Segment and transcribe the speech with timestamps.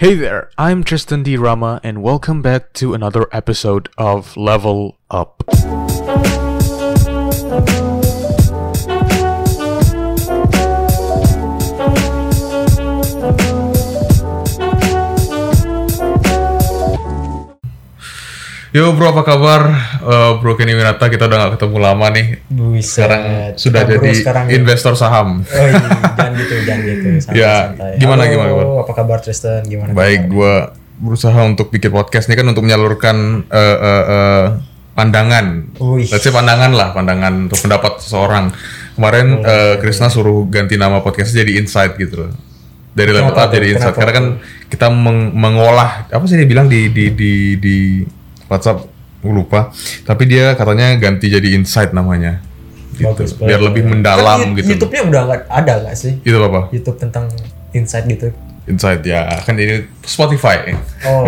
[0.00, 1.36] Hey there, I'm Tristan D.
[1.36, 5.44] Rama, and welcome back to another episode of Level Up.
[18.70, 19.62] Yo bro apa kabar?
[19.98, 22.38] Eh, bro Kenny Winata kita udah gak ketemu lama nih.
[22.46, 23.02] Buset.
[23.02, 23.22] Sekarang
[23.58, 25.42] sudah Bro, jadi sekarang investor saham.
[25.42, 25.74] Oh iya,
[26.14, 27.08] jangan gitu, jangan gitu.
[27.26, 27.92] Santai, Ya, santai.
[27.98, 28.70] gimana, Halo, gimana, gimana?
[28.78, 29.66] apa kabar Tristan?
[29.66, 29.90] Gimana?
[29.90, 30.70] Baik, gua
[31.02, 34.44] berusaha untuk bikin podcast ini kan untuk menyalurkan eh, eh, eh,
[34.94, 35.46] pandangan.
[35.82, 36.06] Wih.
[36.06, 38.54] Let's say pandangan lah, pandangan untuk pendapat seseorang.
[38.94, 42.30] Kemarin eh, Krisna suruh ganti nama podcastnya jadi Insight gitu loh.
[42.94, 43.74] Dari up jadi?
[43.74, 43.82] Insight.
[43.90, 44.26] Kenapa Karena kan
[44.70, 47.76] kita meng- mengolah apa sih dia bilang di di di di
[48.50, 48.84] WhatsApp
[49.22, 49.70] gue lupa.
[50.02, 52.42] Tapi dia katanya ganti jadi Insight namanya.
[53.00, 53.08] Gitu.
[53.08, 53.30] Bagus.
[53.38, 54.76] Biar lebih mendalam Kan gitu.
[54.76, 56.20] YouTube-nya udah nggak ada nggak sih?
[56.20, 56.68] Itu apa?
[56.74, 57.32] YouTube tentang
[57.72, 58.28] insight gitu.
[58.68, 60.74] Insight ya kan ini Spotify.
[61.08, 61.24] Oh,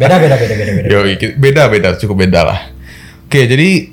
[0.00, 0.88] beda beda beda beda beda.
[0.90, 1.00] Yo,
[1.38, 2.60] beda beda cukup beda lah.
[3.28, 3.92] Oke, jadi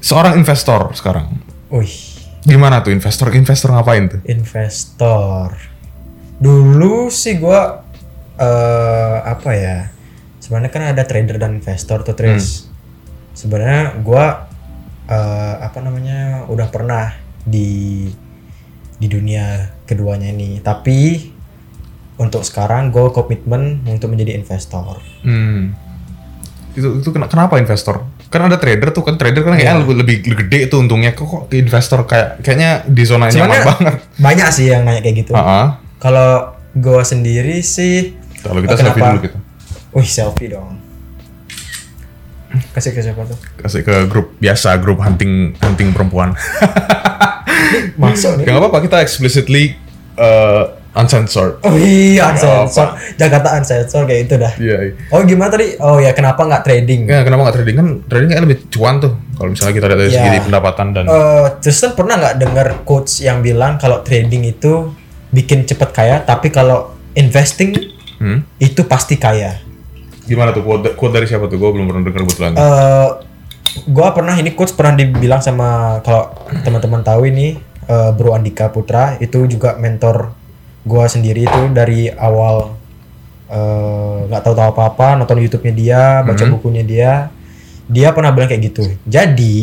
[0.00, 1.30] seorang investor sekarang.
[1.70, 3.34] Wih, Gimana tuh investor?
[3.34, 4.20] Investor ngapain tuh?
[4.30, 5.50] investor.
[6.38, 7.82] Dulu sih gua
[8.38, 9.78] eh apa ya?
[10.46, 12.38] Sebenarnya kan ada trader dan investor tuh, Hmm.
[12.38, 12.70] Tris.
[13.32, 14.46] Sebenarnya gua
[15.04, 16.46] eh apa namanya?
[16.46, 17.10] udah pernah
[17.42, 18.06] di
[18.96, 19.44] di dunia
[19.82, 20.58] keduanya ini.
[20.58, 21.30] Tapi
[22.16, 25.02] untuk sekarang gue komitmen untuk menjadi investor.
[25.20, 25.74] Hmm.
[26.72, 28.06] Itu itu kena- kenapa investor?
[28.26, 29.74] Kan ada trader tuh kan trader kan Iya.
[29.74, 31.12] kayaknya lebih, lebih gede tuh untungnya.
[31.12, 33.94] Kok, kok investor kayak kayaknya di zona nyaman banget.
[34.16, 35.32] banyak sih yang nanya kayak gitu.
[35.32, 35.66] Heeh.
[35.98, 36.30] Kalau
[36.72, 39.08] gue sendiri sih, Kalau kita Oh, selfie kenapa?
[39.10, 39.38] dulu gitu.
[39.92, 40.78] Wih selfie dong.
[42.72, 43.36] Kasih ke siapa tuh?
[43.58, 46.32] Kasih ke grup biasa, grup hunting hunting perempuan.
[48.00, 48.44] Masuk nih.
[48.48, 49.76] Gak apa-apa, kita explicitly
[50.16, 51.60] uh, uncensored.
[51.60, 52.96] Oh iya, unsensor.
[53.14, 54.52] Jakarta unsensor kayak itu dah.
[54.56, 54.76] Iya.
[54.88, 54.92] iya.
[55.12, 55.76] Oh gimana tadi?
[55.76, 57.04] Oh ya kenapa nggak trading?
[57.04, 57.88] Ya, kenapa nggak trading kan?
[58.08, 59.12] Trading kan lebih cuan tuh.
[59.36, 60.20] Kalau misalnya kita lihat dari Ya.
[60.24, 64.96] segi pendapatan dan Eh, Tristan pernah nggak dengar coach yang bilang kalau trading itu
[65.28, 67.76] bikin cepet kaya, tapi kalau investing
[68.16, 68.40] Hmm?
[68.56, 69.60] itu pasti kaya.
[70.26, 71.56] Gimana tuh quote, quote dari siapa tuh?
[71.56, 72.52] Gue belum pernah dengar kebetulan.
[72.54, 73.08] eh
[73.84, 76.32] gua pernah ini coach pernah dibilang sama kalau
[76.64, 80.32] teman-teman tahu ini eh, Bro Andika Putra itu juga mentor
[80.80, 82.72] gua sendiri itu dari awal
[83.52, 87.28] eh, nggak tahu tahu apa-apa nonton YouTube-nya dia baca bukunya dia
[87.84, 89.56] dia pernah bilang kayak gitu jadi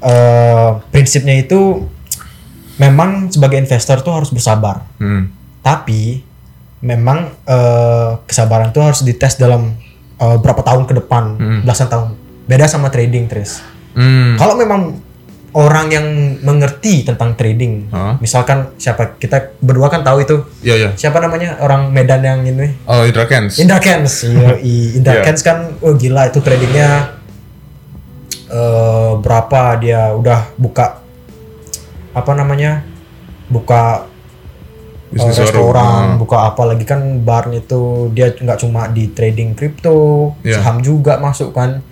[0.00, 1.84] eh, prinsipnya itu
[2.80, 5.28] memang sebagai investor tuh harus bersabar Hmm.
[5.60, 6.24] tapi
[6.80, 9.76] memang eh, kesabaran tuh harus dites dalam
[10.22, 11.24] eh, berapa tahun ke depan
[11.60, 13.58] belasan tahun beda sama trading Tris
[13.92, 14.40] Hmm.
[14.40, 14.96] kalau memang
[15.52, 16.06] orang yang
[16.40, 18.16] mengerti tentang trading Hah?
[18.16, 20.90] misalkan siapa kita berdua kan tahu itu Iya, iya.
[20.94, 23.60] siapa namanya orang Medan yang ini Oh, Indra Kens.
[23.60, 24.64] Indra Kens Yoi.
[24.96, 25.22] Indra Iya.
[25.22, 27.20] Kens kan oh gila itu tradingnya
[28.48, 31.04] eh, berapa dia udah buka
[32.12, 32.84] apa namanya
[33.46, 34.08] buka
[35.12, 36.16] Bisnis restoran, Ah.
[36.16, 40.58] buka apa lagi kan barnya itu dia nggak cuma di trading kripto, Iya.
[40.58, 41.84] saham juga masuk kan.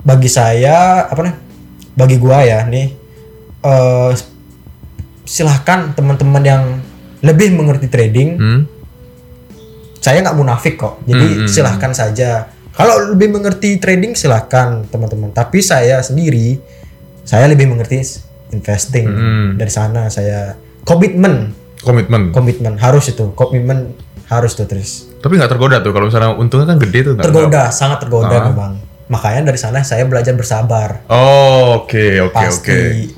[0.00, 1.34] Bagi saya apa nih?
[1.92, 2.88] Bagi gua ya nih
[3.60, 4.12] eh
[5.22, 6.64] silahkan teman-teman yang
[7.20, 8.60] lebih mengerti trading, Hmm.
[10.00, 11.04] saya nggak munafik kok.
[11.04, 12.48] Jadi Hmm, hmm, silahkan saja.
[12.72, 15.28] Kalau lebih mengerti trading silahkan teman-teman.
[15.30, 16.56] Tapi saya sendiri
[17.28, 18.00] saya lebih mengerti
[18.50, 19.04] investing.
[19.04, 19.48] Hmm.
[19.60, 20.56] Dari sana saya
[20.88, 22.30] komitmen Komitmen.
[22.30, 22.76] komitmen.
[22.76, 23.32] Harus itu.
[23.32, 23.96] Komitmen
[24.26, 25.90] harus tuh terus Tapi nggak tergoda tuh.
[25.90, 27.12] Kalau misalnya untungnya kan gede tuh.
[27.16, 27.68] tergoda.
[27.70, 28.46] sangat tergoda Ah.
[28.46, 28.72] memang.
[29.10, 31.02] Makanya dari sana saya belajar bersabar.
[31.06, 32.38] Oh, oke, oke, oke.
[32.38, 33.10] pasti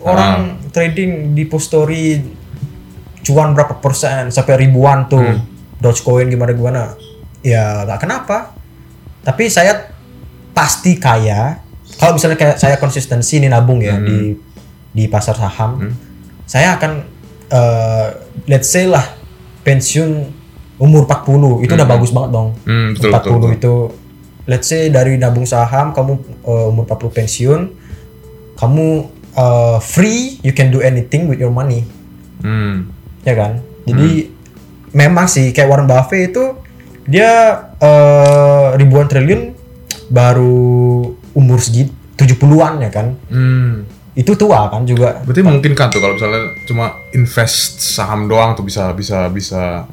[0.00, 2.22] orang trading di post story
[3.20, 5.20] cuan berapa persen sampai ribuan tuh.
[5.20, 5.42] Hmm.
[5.76, 6.80] Dogecoin gimana gimana
[7.42, 8.54] ya nggak kenapa.
[9.20, 9.90] Tapi saya
[10.52, 11.58] pasti kaya.
[11.98, 14.06] Kalau misalnya kayak saya konsistensi nih nabung ya Hmm.
[14.06, 14.18] di
[14.90, 15.90] di pasar saham
[16.44, 17.09] saya akan
[17.50, 18.06] eh,
[18.46, 19.04] let's say lah
[19.66, 20.40] pensiun
[20.80, 22.48] umur 40 itu udah bagus banget dong.
[22.64, 23.74] Hmm, betul, 40 betul, itu
[24.48, 26.12] let's say dari nabung saham kamu
[26.46, 27.60] eh, umur 40 pensiun
[28.56, 28.86] kamu
[29.36, 31.84] eh, free you can do anything with your money.
[32.40, 32.88] Hmm.
[33.20, 33.60] ya kan?
[33.84, 34.32] Jadi
[34.96, 36.56] memang sih kayak Warren Buffett itu
[37.04, 37.28] dia
[37.76, 39.52] eh, ribuan triliun
[40.08, 41.04] baru
[41.36, 43.06] umur segitu 70-an ya kan?
[43.28, 43.84] Hmm.
[44.20, 48.60] Itu tua kan juga Berarti mungkin kan tuh kalau misalnya cuma invest saham doang tuh
[48.60, 49.88] bisa bisa bisa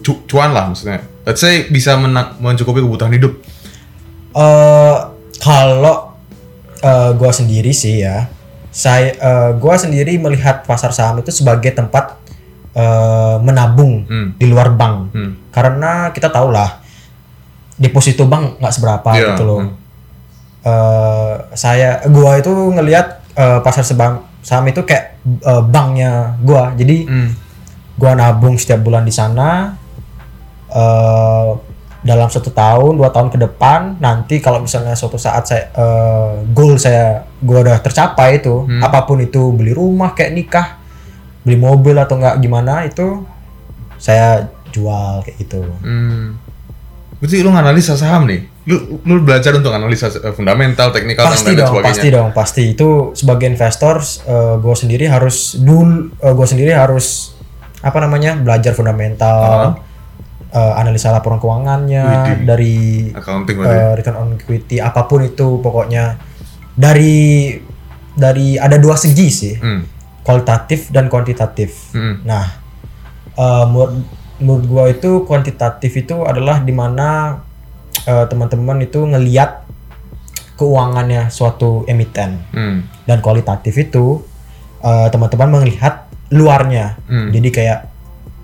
[0.00, 1.04] cu- cuan lah maksudnya.
[1.22, 2.00] Let's say bisa
[2.38, 3.36] mencukupi kebutuhan hidup.
[4.30, 4.96] eh
[5.38, 6.14] kalau
[6.78, 8.28] eh, gua sendiri sih ya
[8.70, 12.16] saya eh, gua sendiri melihat pasar saham itu sebagai tempat
[12.72, 14.28] eh, menabung Hmm.
[14.34, 15.32] di luar bank Hmm.
[15.48, 16.78] karena kita tahu lah
[17.74, 19.74] deposito bank nggak seberapa Iya, gitu loh hmm.
[20.60, 27.06] Eh, saya gua itu ngelihat eh, pasar sebang saham itu kayak eh, banknya gua jadi
[27.06, 27.30] Hmm.
[27.94, 29.78] gua nabung setiap bulan di sana
[30.68, 31.50] eh
[31.98, 36.76] dalam satu tahun dua tahun ke depan nanti kalau misalnya suatu saat saya eh, goal
[36.76, 38.78] saya gua udah tercapai itu Hmm.
[38.80, 40.68] apa pun itu beli rumah kayak nikah
[41.42, 43.26] beli mobil atau enggak gimana itu
[43.96, 46.38] saya jual kayak gitu Hmm.
[47.18, 48.46] Berarti lu nganalisa saham nih?
[48.68, 51.88] Lu, lu belajar untuk analisa eh, fundamental, teknikal, pasti dan dong sebagainya?
[51.88, 53.96] pasti dong pasti itu sebagai investor
[54.60, 57.32] gue sendiri harus dul gue sendiri harus
[57.80, 59.78] apa namanya belajar fundamental
[60.50, 62.36] eh, analisa laporan keuangannya Widih.
[62.44, 62.76] dari
[63.14, 66.18] Accounting eh, return on equity apa pun itu pokoknya
[66.74, 67.54] dari
[68.18, 69.82] dari ada dua segi sih Hmm.
[70.26, 72.20] kualitatif dan kuantitatif Hmm.
[72.26, 72.44] Nah,
[73.32, 73.94] eh, menurut
[74.38, 77.38] menurut gua itu kuantitatif itu adalah di mana
[78.08, 79.68] eh, teman-teman itu ngeliat
[80.56, 82.88] keuangannya suatu emiten Hmm.
[83.04, 84.24] dan kualitatif itu
[84.78, 86.96] eh, teman-teman melihat luarnya.
[87.06, 87.30] Hmm.
[87.30, 87.80] Jadi kayak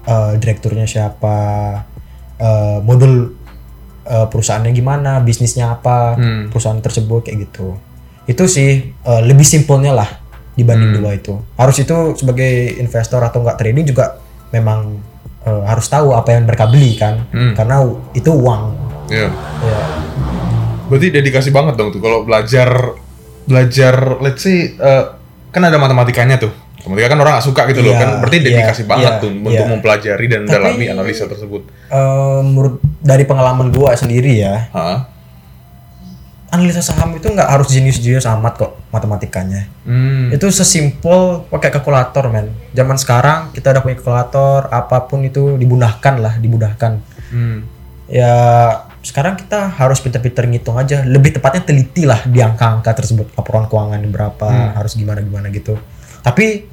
[0.05, 1.39] eh, direkturnya siapa,
[2.37, 3.33] eh, modul
[4.05, 6.53] eh, perusahaannya gimana, bisnisnya apa, Hmm.
[6.53, 7.79] perusahaan tersebut kayak gitu.
[8.27, 10.11] Itu sih eh, lebih simpelnya lah
[10.55, 11.01] dibanding Hmm.
[11.01, 11.35] dua itu.
[11.57, 14.21] Harus itu sebagai investor atau enggak trading juga
[14.51, 15.01] memang
[15.45, 17.53] eh, harus tahu apa yang mereka beli kan, Hmm.
[17.53, 18.84] karena itu uang.
[19.11, 19.29] Iya.
[19.65, 19.81] Ya.
[20.89, 22.97] Berarti dedikasi banget dong tuh kalau belajar
[23.45, 25.05] belajar let's say eh,
[25.53, 26.53] kan ada matematikanya tuh.
[26.85, 28.09] Matematika kan orang gak suka gitu loh Iya, kan.
[28.21, 29.41] Berarti iya, dedikasi banget iya, tuh iya.
[29.49, 31.63] untuk mempelajari dan Tapi- mendalami analisa tersebut.
[31.89, 35.15] Eh, menurut dari pengalaman gua sendiri ya, Hah?
[36.55, 39.67] analisa saham itu nggak harus jenius-jenius amat kok matematikanya.
[39.83, 40.31] Hmm.
[40.31, 42.55] Itu sesimpel pakai kalkulator men.
[42.71, 47.03] Zaman sekarang kita udah punya kalkulator, apa pun itu dimudahkan lah, dimudahkan.
[47.35, 47.67] Hmm.
[48.07, 48.31] Ya
[49.05, 51.05] sekarang kita harus pinter-pinter ngitung aja.
[51.05, 53.37] Lebih tepatnya teliti lah di angka-angka tersebut.
[53.37, 55.77] Laporan keuangan berapa, harus gimana-gimana gitu.
[56.25, 56.65] Tapi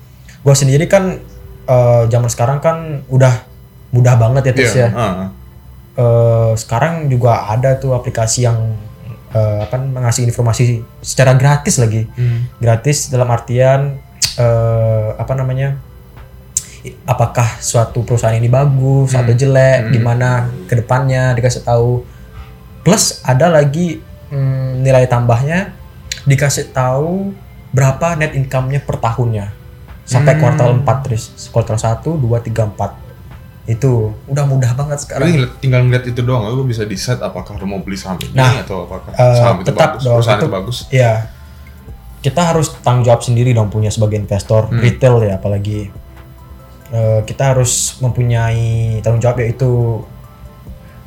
[0.42, 1.20] gue sendiri kan
[1.68, 3.46] eh, zaman sekarang kan udah
[3.92, 4.88] mudah banget ya Tis Iya.
[4.88, 4.90] ya.
[4.96, 5.28] ah.
[5.92, 8.80] Eh, sekarang juga ada tuh aplikasi yang
[9.30, 12.48] eh, apa mengasih informasi secara gratis lagi Hmm.
[12.58, 14.00] gratis dalam artian
[14.36, 15.76] eh, apa namanya
[17.06, 20.30] apakah suatu perusahaan ini bagus atau jelek gimana
[20.66, 22.02] ke depannya dikasih tahu
[22.82, 25.74] plus ada lagi mm, nilai tambahnya
[26.24, 27.34] dikasih tahu
[27.70, 29.54] berapa net income-nya per tahunnya
[30.04, 33.02] sampai kuartal 4 terus kuartal 1 2 3 4
[33.64, 33.92] itu
[34.26, 37.94] udah mudah banget sekarang tinggal ngeliat itu doang, lu bisa decide apakah lu mau beli
[37.94, 40.78] saham ini Nah, atau apakah saham itu tetap bagus, dong, perusahaan itu- itu bagus.
[40.90, 41.14] Iya.
[42.20, 44.82] Kita harus tanggung jawab sendiri dong punya sebagai investor Hmm.
[44.82, 45.94] retail ya apalagi.
[46.92, 48.66] Eh, kita harus mempunyai
[49.00, 50.02] tanggung jawab yaitu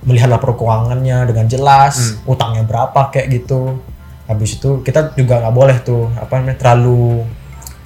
[0.04, 2.32] melihat laporan keuangannya dengan jelas, Hmm.
[2.32, 3.80] utangnya berapa kayak gitu.
[4.24, 7.24] Habis itu kita juga nggak boleh tuh apa namanya terlalu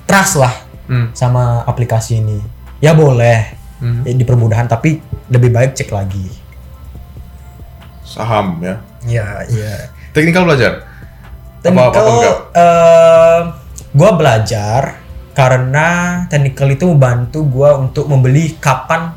[0.04, 0.54] trust lah
[0.86, 1.10] Hmm.
[1.12, 2.38] sama aplikasi ini.
[2.78, 4.02] Ya boleh Hmm.
[4.02, 4.98] ya, dipermudahan tapi
[5.28, 6.26] lebih baik cek lagi.
[8.02, 8.76] Saham ya.
[9.04, 9.74] Iya, iya.
[10.10, 10.82] Teknikal belajar.
[11.60, 12.36] Technical, Apa- apa enggak?
[12.54, 13.40] eh,
[13.92, 14.82] gua belajar
[15.34, 15.86] karena
[16.26, 19.14] technical itu membantu gua untuk membeli kapan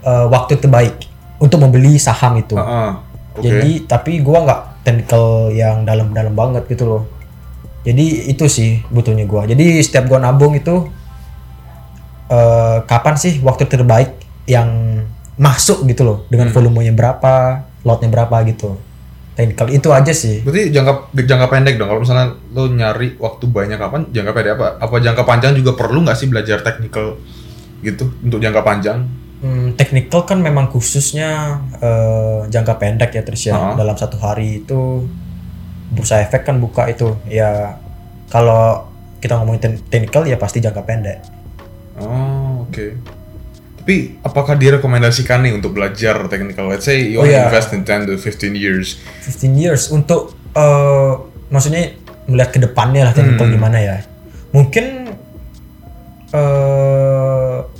[0.00, 1.09] eh, waktu terbaik
[1.40, 2.54] untuk membeli saham itu.
[2.54, 2.90] Ah, ah.
[3.34, 3.48] Oke.
[3.48, 7.02] Jadi tapi gua nggak technical yang dalam-dalam banget gitu loh.
[7.80, 9.48] Jadi itu sih butuhnya gua.
[9.48, 10.86] Jadi setiap gua nabung itu
[12.30, 14.14] eh, kapan sih waktu terbaik
[14.46, 15.02] yang
[15.34, 16.54] masuk gitu loh dengan Hmm.
[16.54, 18.76] volumenya berapa, lotnya berapa gitu.
[19.34, 20.44] Technical itu aja sih.
[20.44, 21.88] Berarti jangka jangka pendek dong.
[21.88, 24.00] Kalau misalnya lo nyari waktu banyak kapan?
[24.12, 24.68] Jangka pendek apa?
[24.76, 27.16] Apa jangka panjang juga perlu nggak sih belajar technical
[27.80, 29.00] gitu untuk jangka panjang?
[29.40, 33.72] Hmm, technical kan memang khususnya eh, jangka pendek ya terus ya Ah.
[33.72, 35.08] dalam satu hari itu
[35.90, 37.80] bursa efek kan buka itu ya
[38.28, 38.84] kalau
[39.16, 41.18] kita ngomongin technical ya pasti jangka pendek
[41.96, 42.96] Oh, oke.
[43.76, 46.68] Tapi apakah direkomendasikan nih untuk belajar technical?
[46.68, 47.44] Let's say you Oh, wanna iya.
[47.46, 49.00] invest in 10 to 15 years.
[49.22, 51.12] 15 years untuk eh,
[51.48, 53.56] maksudnya melihat ke depannya lah technical Hmm.
[53.56, 53.96] gimana ya
[54.50, 55.12] mungkin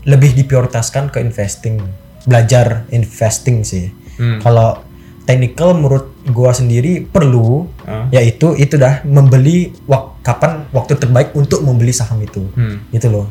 [0.05, 1.81] lebih diprioritaskan ke investing
[2.23, 4.37] belajar investing sih Hmm.
[4.39, 4.77] kalau
[5.25, 8.05] technical menurut gua sendiri perlu Ah.
[8.11, 12.85] yaitu itu dah membeli wak- kapan waktu terbaik untuk membeli saham itu Hmm.
[12.91, 13.27] gitu loh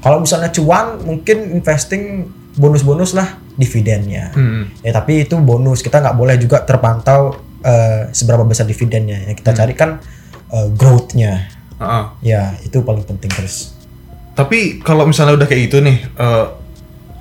[0.00, 4.72] kalau misalnya cuan mungkin investing bonus-bonus lah dividennya Hmm.
[4.80, 9.50] ya tapi itu bonus kita nggak boleh juga terpantau eh, seberapa besar dividennya yang kita
[9.50, 9.58] Hmm.
[9.58, 9.90] cari kan
[10.48, 11.32] eh, growth-nya
[11.76, 12.04] Ah, ah.
[12.20, 13.75] ya itu paling penting terus
[14.36, 16.46] Tapi kalau misalnya udah kayak gitu nih, eh,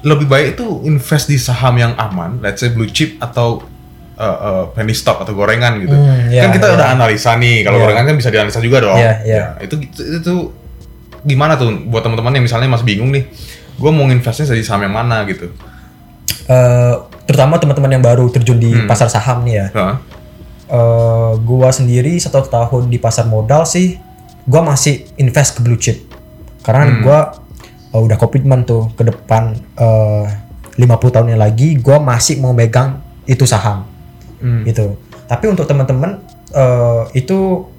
[0.03, 3.63] lebih baik itu invest di saham yang aman, let's say blue chip atau
[4.15, 5.95] uh, uh, penny stock atau gorengan gitu.
[5.95, 6.73] Hmm, ya, kan kita ya.
[6.77, 7.83] udah analisa nih, kalau Ya.
[7.87, 8.99] gorengan kan bisa dianalisa juga dong.
[8.99, 9.55] Ya, ya.
[9.57, 10.33] Ya, itu, itu itu
[11.25, 13.25] gimana tuh buat teman-teman yang misalnya masih bingung nih,
[13.75, 15.49] gue mau investnya di saham yang mana gitu.
[16.45, 16.93] Eh,
[17.25, 18.85] terutama teman-teman yang baru terjun di Hmm.
[18.85, 19.67] pasar saham nih ya.
[19.73, 19.95] Nah,
[20.65, 24.01] Eh, gua sendiri satu tahun di pasar modal sih,
[24.49, 26.01] gua masih invest ke blue chip.
[26.65, 27.01] Karena Hmm.
[27.05, 27.19] gua
[27.93, 30.25] eh, udah komitmen tuh ke depan eh
[30.75, 33.85] 50 tahunnya lagi, gua masih mau megang itu saham.
[34.41, 34.65] Hmm.
[34.65, 34.97] Gitu.
[35.29, 36.19] Tapi untuk teman-teman
[36.51, 37.69] eh, itu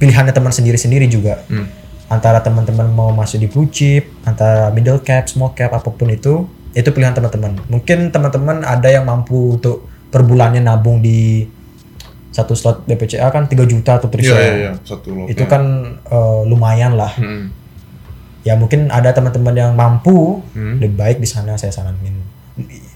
[0.00, 1.44] pilihannya teman sendiri-sendiri juga.
[1.50, 1.68] Hmm.
[2.10, 6.48] Antara teman-teman mau masuk di blue chip, antara middle cap, small cap, apa pun itu,
[6.74, 7.60] itu pilihan teman-teman.
[7.70, 11.46] Mungkin teman-teman ada yang mampu untuk per bulannya nabung di
[12.30, 15.26] satu slot BPCA kan 3 juta atau Iya iya iya satu.
[15.26, 15.50] Itu ya.
[15.50, 15.62] kan
[15.98, 17.10] eh, lumayan lah.
[17.14, 17.50] Hmm.
[18.40, 20.78] Ya mungkin ada teman-teman yang mampu, Hmm.
[20.78, 22.22] lebih baik di sana saya saranin.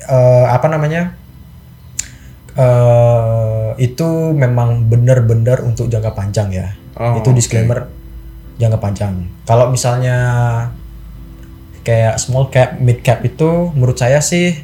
[0.05, 1.15] Eh, apa namanya?
[2.55, 6.71] eh itu memang benar-benar untuk jangka panjang ya.
[6.95, 7.91] Oh, itu disclaimer
[8.57, 9.27] jangka panjang.
[9.43, 10.17] Kalau misalnya
[11.83, 14.55] kayak small cap, mid cap itu menurut saya sih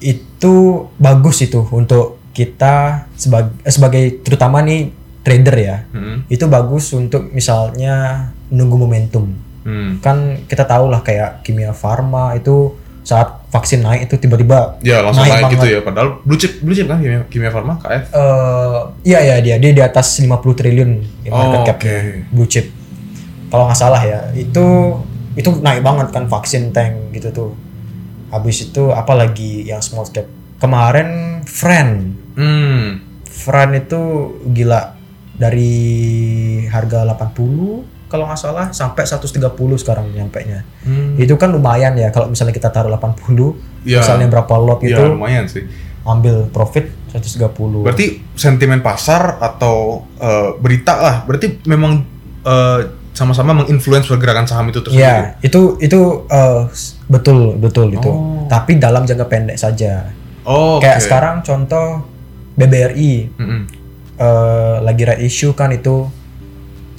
[0.00, 0.54] itu
[0.96, 2.74] bagus itu untuk kita
[3.12, 5.76] sebagai sebagai terutama nih trader ya.
[5.90, 6.22] Hmm.
[6.26, 9.34] Itu bagus untuk misalnya nunggu momentum.
[9.66, 9.98] Hmm.
[9.98, 15.24] Kan kita tahu lah kayak kimia farma itu saat vaksin naik itu tiba-tiba Ya langsung
[15.24, 15.80] Naik naik, gitu ya.
[15.80, 18.12] Padahal blue chip blue chip kan kimia, kimia farma KF.
[18.12, 20.90] eh iya ya dia dia di atas 50 triliun
[21.24, 21.96] ya, market Oh, cap oke.
[22.30, 22.68] blue chip.
[23.48, 24.66] Kalau nggak salah ya, itu
[25.34, 27.50] itu naik banget kan vaksin tank gitu tuh.
[28.28, 30.28] Habis itu apalagi yang small cap.
[30.58, 33.02] Kemarin friend, Hmm.
[33.26, 34.00] friend itu
[34.48, 34.94] gila
[35.34, 35.74] dari
[36.66, 40.64] harga 80 kalau nggak salah sampai 130 sekarang nyampe nya.
[40.82, 41.14] Hmm.
[41.14, 44.00] Itu kan lumayan ya kalau misalnya kita taruh 80, Ya.
[44.00, 45.68] misalnya berapa lot Ya gitu, lumayan sih.
[46.02, 47.84] ambil profit 130.
[47.84, 51.16] Berarti sentimen pasar atau eh, berita lah.
[51.28, 52.00] Berarti memang
[52.42, 52.80] eh,
[53.12, 55.04] sama-sama menginfluence pergerakan saham itu tersendiri.
[55.04, 56.64] Iya, itu itu eh,
[57.06, 58.08] betul betul itu.
[58.08, 58.48] Oh.
[58.48, 60.08] Tapi dalam jangka pendek saja.
[60.48, 61.04] Oh, Kayak oke.
[61.04, 61.86] sekarang contoh
[62.58, 63.60] BBRI Mm-mm.
[64.18, 66.10] eh, lagi right issue kan itu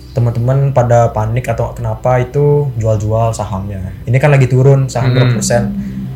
[0.09, 3.93] teman-teman pada panik atau kenapa itu jual-jual sahamnya.
[4.03, 5.37] Ini kan lagi turun saham berapa Hmm.
[5.37, 5.63] persen.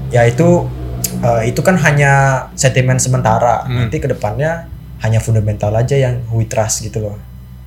[0.10, 0.66] Ya itu
[1.20, 2.12] eh, itu kan hanya
[2.56, 3.64] sentimen sementara.
[3.64, 3.86] Hmm.
[3.86, 4.66] Nanti ke depannya
[5.00, 7.16] hanya fundamental aja yang we trust gitu loh.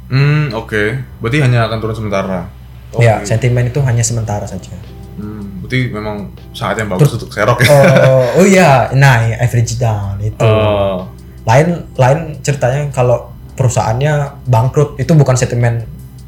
[0.08, 0.98] Hmm, oke.
[1.20, 2.48] Berarti hanya akan turun sementara.
[2.94, 4.72] Oh, Ya, sentimen itu hanya sementara saja.
[5.16, 7.68] Hmm, berarti memang saat yang bagus untuk serok ya.
[7.68, 10.40] oh, oh iya, nah average down itu.
[10.40, 11.04] Oh.
[11.46, 14.12] Lain lain ceritanya kalau perusahaannya
[14.44, 15.80] bangkrut itu bukan sentimen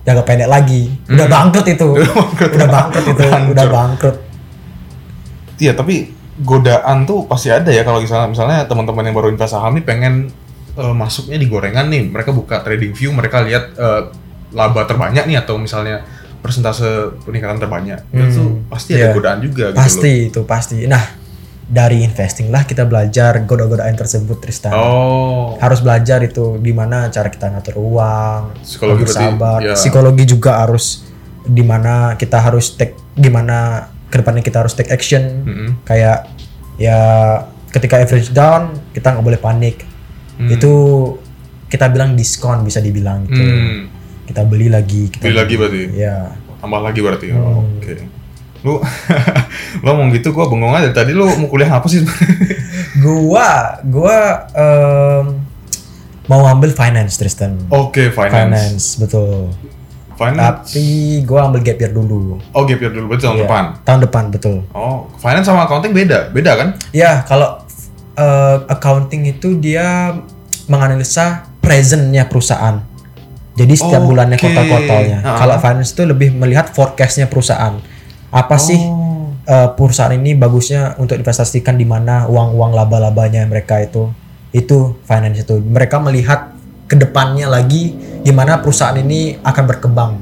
[0.03, 0.89] jangka pendek lagi.
[1.07, 1.35] Udah Hmm.
[1.35, 1.89] bangkrut itu.
[2.57, 3.53] udah bangkrut itu, Hancur.
[3.53, 4.17] udah bangkrut.
[5.59, 9.75] Iya, tapi godaan tuh pasti ada ya kalau misalnya misalnya teman-teman yang baru invest saham
[9.75, 10.31] nih pengen
[10.73, 14.03] eh, masuknya di gorengan nih, mereka buka trading view, mereka lihat eh,
[14.55, 16.07] laba terbanyak nih atau misalnya
[16.39, 16.87] persentase
[17.21, 17.99] peningkatan terbanyak.
[18.09, 19.13] Itu Hmm, pasti ada iya.
[19.13, 20.87] godaan juga gitu Pasti itu pasti.
[20.87, 21.03] Nah,
[21.69, 24.73] dari investing lah kita belajar goda-godaan tersebut Tristan.
[24.73, 25.61] Oh.
[25.61, 29.59] Harus belajar itu gimana cara kita ngatur uang, Psikologi berarti, bersabar.
[29.61, 29.75] ya.
[29.77, 31.05] Psikologi juga harus
[31.45, 35.45] di mana kita harus take gimana ke depannya kita harus take action.
[35.45, 35.69] Mm-mm.
[35.85, 36.33] Kayak
[36.81, 36.99] ya
[37.69, 39.85] ketika average down kita nggak boleh panik.
[40.41, 40.49] Hmm.
[40.49, 40.73] Itu
[41.69, 43.45] kita bilang diskon bisa dibilang gitu.
[43.45, 43.93] Hmm.
[44.25, 45.13] Kita beli lagi.
[45.13, 45.83] Kita Beli lagi berarti.
[45.93, 46.33] Ya.
[46.65, 47.27] Tambah lagi berarti.
[47.29, 47.45] Hmm.
[47.45, 48.18] Oh, Oke.
[48.63, 48.83] Lu
[49.83, 52.03] lu ngomong gitu gua bengong aja tadi lu mau kuliah apa sih?
[53.05, 54.17] Gua gua
[54.51, 55.25] em,
[56.27, 57.55] mau ambil finance Tristan.
[57.71, 58.35] Oke, finance.
[58.35, 59.55] finance betul.
[60.19, 60.75] Finance.
[60.75, 60.87] Tapi
[61.23, 62.43] gua ambil gap year dulu.
[62.51, 63.65] Oh, gap year dulu berarti tahun Iya, depan.
[63.87, 64.57] Tahun depan betul.
[64.75, 66.69] Oh, finance sama accounting beda, beda kan?
[66.91, 67.63] Ya kalau
[68.19, 70.19] eh, accounting itu dia
[70.67, 72.83] menganalisa presentnya perusahaan.
[73.59, 74.09] Jadi setiap Oke.
[74.15, 75.19] bulannya kuartal-kuartalnya.
[75.23, 75.39] Ah.
[75.39, 77.75] Kalau finance itu lebih melihat forecastnya perusahaan.
[78.29, 79.33] Apa sih Oh.
[79.49, 84.13] eh, perusahaan ini bagusnya untuk investasikan di mana uang-uang laba-labanya mereka itu?
[84.53, 85.61] Itu finance itu.
[85.61, 86.53] Mereka melihat
[86.89, 90.13] ke depannya lagi gimana perusahaan ini akan berkembang.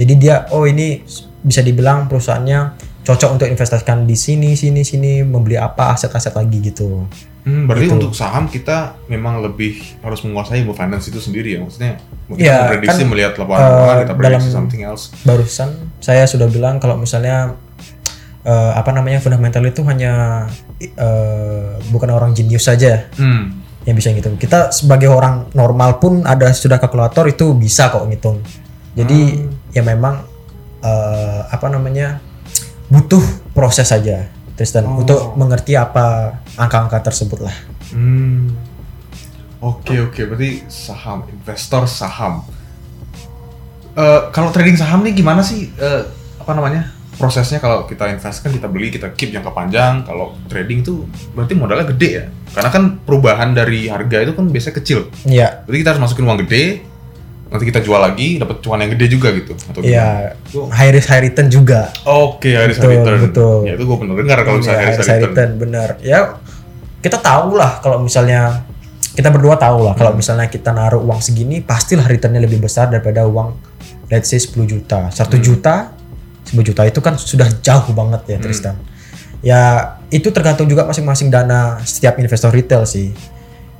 [0.00, 1.04] Jadi dia oh ini
[1.40, 7.06] bisa dibilang perusahaannya cocok untuk investasikan di sini sini sini membeli apa aset-aset lagi gitu
[7.40, 7.96] Hmm, berarti Gitu.
[7.96, 11.96] untuk saham kita memang lebih harus menguasai ilmu finance itu sendiri ya maksudnya
[12.28, 15.04] kita Iya, memprediksi kan, melihat laporan eh, keuangan kita prediksi dalam- something else.
[15.22, 17.56] barusan saya sudah bilang kalau misalnya
[18.42, 20.44] eh, apa namanya fundamental itu hanya
[20.78, 23.56] eh, bukan orang jenius saja Hmm.
[23.82, 24.36] yang bisa ngitung.
[24.36, 28.40] Kita sebagai orang normal pun ada sudah kalkulator itu bisa kok ngitung.
[28.92, 29.72] Jadi Hmm.
[29.72, 30.24] ya memang
[30.78, 32.20] eh, apa namanya
[32.90, 35.00] butuh proses saja Tristan Oh.
[35.00, 37.56] untuk mengerti apa angka-angka tersebut lah
[37.90, 38.54] Hmm.
[39.58, 42.40] Oke oke, berarti saham, investor saham.
[43.92, 45.68] Eh, kalau trading saham nih gimana sih?
[45.74, 46.02] eh,
[46.38, 46.88] apa namanya?
[47.14, 50.00] Prosesnya kalau kita invest kan kita beli, kita keep jangka panjang.
[50.02, 51.04] Kalau trading tuh
[51.34, 52.24] berarti modalnya gede ya?
[52.48, 55.00] Karena kan perubahan dari harga itu kan biasanya kecil.
[55.24, 56.64] Iya Berarti kita harus masukin uang gede,
[57.50, 59.52] nanti kita jual lagi, dapat cuan yang gede juga gitu.
[59.58, 60.70] Atau Iya, gimana?
[60.70, 61.90] high risk high return juga.
[62.04, 63.18] Oke, Iris Betul, return.
[63.26, 63.58] betul.
[63.66, 65.30] Ya itu gue pernah dengar kalau Iya, misalnya high Iris risk high return.
[65.34, 65.88] return, benar.
[66.00, 66.18] Ya,
[67.00, 68.62] kita tahu lah kalau misalnya
[69.10, 70.00] kita berdua tahu lah Hmm.
[70.00, 73.58] kalau misalnya kita naruh uang segini, pastilah returnnya lebih besar daripada uang
[74.06, 75.10] let's say 10 juta.
[75.10, 75.42] 1 Hmm.
[75.42, 75.74] juta,
[76.46, 78.30] 10 juta itu kan sudah jauh banget Hmm.
[78.30, 78.76] ya Tristan.
[79.40, 79.60] Ya,
[80.08, 83.10] itu tergantung juga masing-masing dana setiap investor retail sih.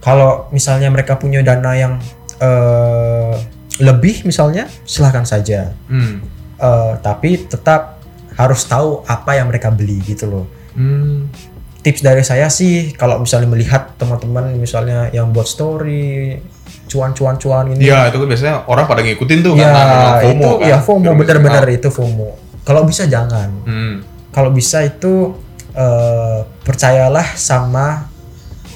[0.01, 1.95] Kalau misalnya mereka punya dana yang
[2.41, 3.35] eh,
[3.81, 5.73] lebih misalnya, silahkan saja.
[5.89, 6.21] Hmm.
[6.61, 8.01] Eh, tapi tetap
[8.37, 10.47] harus tahu apa yang mereka beli gitu loh.
[10.77, 11.33] Hmm.
[11.81, 16.37] Tips dari saya sih kalau misalnya melihat teman-teman misalnya yang buat story
[16.91, 20.51] cuan-cuan-cuan ini Iya, itu kan biasanya orang pada ngikutin tuh ya karena memang FOMO itu
[20.61, 20.69] kan.
[20.69, 22.29] ya FOMO of bener-bener missing itu FOMO.
[22.69, 23.49] Kalau bisa jangan.
[23.65, 23.95] Hmm.
[24.29, 25.33] Kalau bisa itu
[25.73, 28.05] eh, percayalah sama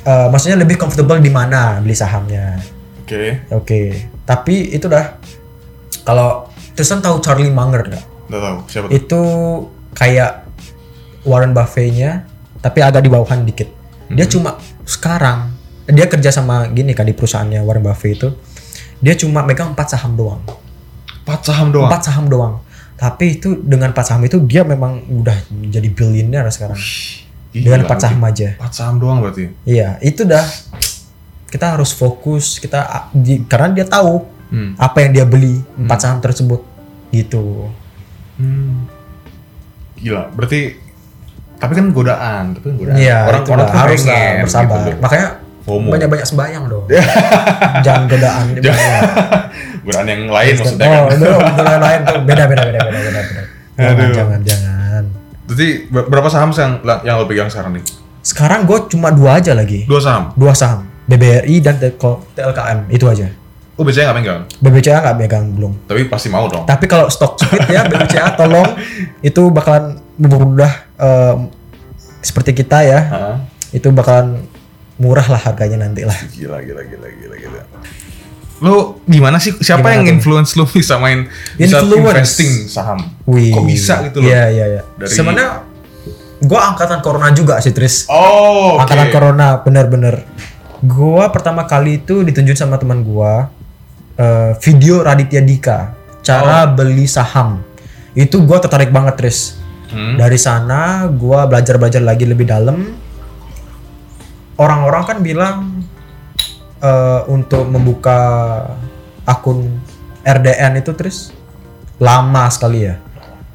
[0.09, 2.57] eh, maksudnya lebih comfortable di mana beli sahamnya.
[3.05, 4.14] Oke, Oke.
[4.25, 5.21] Tapi itu dah
[6.05, 8.05] kalau Tristan tahu Charlie Munger nggak?
[8.25, 8.93] udah tahu siapa tuh.
[8.97, 9.23] itu
[9.93, 10.33] kayak
[11.29, 12.25] Warren Buffett-nya
[12.65, 13.69] tapi agak di bawahan dikit.
[14.09, 15.53] Dia cuma sekarang
[15.85, 18.29] dia kerja sama gini kan di perusahaannya Warren Buffett itu.
[19.05, 20.41] Dia cuma megang empat saham doang.
[21.25, 21.89] Empat saham doang.
[21.93, 22.55] Empat saham doang.
[22.97, 25.37] Tapi itu dengan empat saham itu dia memang udah
[25.69, 26.81] jadi billionaire sekarang.
[27.53, 28.49] Gila, dengan empat saham aja.
[28.57, 29.53] Empat saham doang berarti.
[29.69, 30.45] Iya, itu dah
[31.55, 32.83] kita harus fokus kita
[33.15, 34.75] di- karena dia tahu Hmm.
[34.75, 36.63] apa yang dia beli empat saham tersebut
[37.11, 37.71] gitu.
[38.35, 38.91] Hmm.
[39.95, 40.75] Gila, berarti
[41.55, 42.97] tapi kan godaan, tapi kan godaan.
[42.99, 44.79] Iya, orang orang lah, tuh harus lah pengen bersabar.
[44.85, 44.99] gitu.
[45.01, 45.29] Makanya
[45.65, 45.89] FOMO.
[45.89, 46.85] banyak-banyak sembayang dong.
[47.87, 48.45] Jangan godaan.
[48.53, 48.75] banyak.
[49.87, 51.19] godaan yang lain maksudnya oh, kan.
[51.55, 53.21] godaan lain tuh beda beda beda beda beda.
[53.23, 53.43] beda.
[53.75, 55.05] Jangan, jangan, jangan.
[55.45, 57.85] Berarti ber- berapa saham yang yang lo pegang sekarang nih?
[58.21, 59.85] Sekarang gue cuma dua aja lagi.
[59.85, 60.33] Dua saham.
[60.35, 60.85] Dua saham.
[61.05, 63.29] BBRI dan TLKM itu aja.
[63.75, 64.41] Oh, biasanya nggak pegang.
[64.61, 65.73] BBCA nggak megang belum.
[65.85, 66.63] Tapi pasti mau dong.
[66.63, 68.79] Tapi kalau stok split ya BBCA tolong
[69.21, 71.51] itu bakalan mempermudah em,
[72.21, 73.01] seperti kita ya.
[73.03, 73.37] Hah?
[73.69, 74.47] Itu bakalan
[74.95, 76.15] murah lah harganya nanti lah.
[76.31, 77.61] Gila, gila, gila, gila, gila.
[78.63, 79.51] Lo gimana sih?
[79.53, 80.15] Siapa Gimana yang tuh?
[80.15, 81.27] influence lo bisa main
[81.59, 81.99] bisa Influence?
[82.07, 82.99] investing saham?
[83.27, 83.51] Wih.
[83.51, 84.31] Kok bisa gitu loh?
[84.31, 84.83] Iya iya iya.
[84.95, 85.67] Dari- Sebenarnya
[86.41, 88.07] gua angkatan corona juga sih Tris.
[88.07, 88.87] Oh, oke.
[88.87, 90.23] Angkatan corona bener-bener.
[90.85, 93.49] Gua pertama kali itu ditunjuk sama teman gua
[94.21, 97.65] eh, video Raditya Dika cara beli saham.
[98.13, 99.57] Itu gua tertarik banget Tris.
[99.89, 100.21] Hmm.
[100.21, 103.01] Dari sana gua belajar-belajar lagi lebih dalam.
[104.61, 105.57] Orang-orang kan bilang
[106.85, 108.21] eh, untuk membuka
[109.25, 109.81] akun
[110.21, 111.33] RDN itu Tris
[111.97, 113.01] lama sekali ya.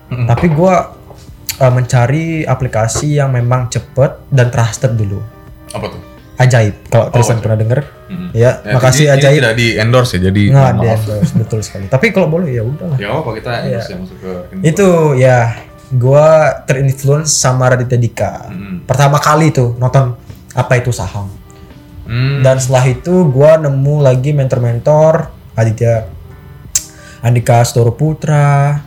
[0.09, 0.25] Mm-mm.
[0.25, 0.97] Tapi gua
[1.61, 5.21] eh, mencari aplikasi yang memang cepet dan trusted dulu.
[5.77, 6.08] Apa tuh?
[6.39, 6.88] Ajaib.
[6.88, 7.43] Kalau Tristan Ajaib.
[7.43, 8.30] pernah denger, Mm-mm.
[8.32, 9.36] ya, Ya, makasih ini, ini Ajaib.
[9.36, 10.80] tidak di endorse ya, jadi Nggak maaf.
[11.04, 11.86] endorse, betul sekali.
[11.86, 12.95] Tapi kalau boleh ya udahlah.
[12.95, 13.60] Ya apa kita Iya.
[13.62, 14.32] endorse ya masuk ke
[14.63, 15.38] Itu ya
[15.91, 16.28] gua
[16.63, 18.32] terinfluence sama Raditya Dika.
[18.47, 18.75] Mm-mm.
[18.84, 20.15] Pertama kali tuh nonton
[20.49, 21.28] apa itu saham.
[22.04, 22.39] Hmm.
[22.39, 26.10] Dan setelah itu gua nemu lagi mentor-mentor Aditya
[27.19, 28.80] Andika Storo Putra